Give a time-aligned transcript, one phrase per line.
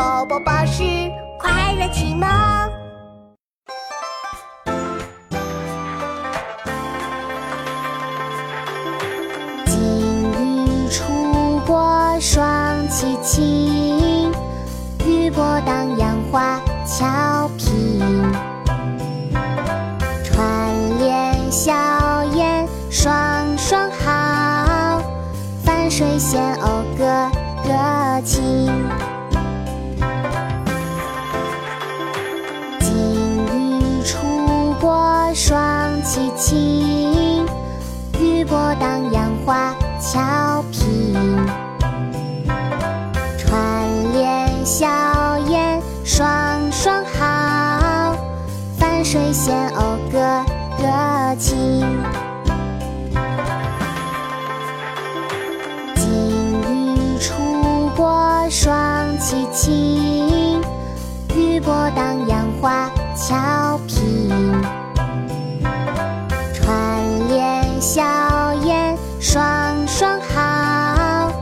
[0.00, 0.82] 宝宝巴士
[1.38, 2.26] 快乐启蒙。
[9.66, 12.48] 金鱼出国双
[12.88, 14.32] 栖清，
[15.04, 18.32] 玉波荡漾花俏萍。
[20.24, 23.12] 串联笑颜双
[23.58, 25.02] 双好，
[25.62, 27.30] 泛水仙鸥个
[27.68, 28.72] 个情。
[36.10, 37.46] 双栖情，
[38.18, 41.14] 玉波荡漾花俏萍。
[43.38, 46.28] 串联笑颜双
[46.72, 48.16] 双好，
[48.76, 50.44] 泛水仙鸥个
[50.78, 51.86] 个情。
[55.94, 58.76] 金鱼出国双
[59.20, 60.60] 栖情，
[61.36, 64.60] 玉波荡漾花俏萍。
[67.80, 68.02] 小
[68.62, 71.32] 燕双双好，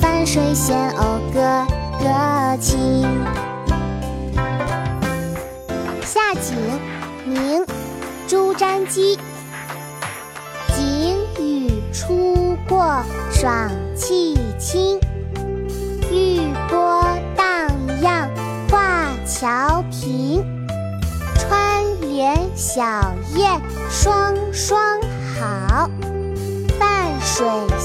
[0.00, 1.64] 泛水仙鸥个
[2.00, 3.08] 个情。
[6.02, 6.56] 夏景，
[7.24, 7.62] 明·
[8.26, 9.16] 朱瞻基。
[10.74, 13.00] 景雨初过
[13.30, 14.98] 爽气清，
[16.10, 17.04] 玉波
[17.36, 17.70] 荡
[18.02, 18.28] 漾
[18.68, 20.44] 画桥平。
[21.38, 22.82] 川联小
[23.36, 25.00] 燕双双
[25.38, 25.90] 好，
[26.78, 27.75] 泛水。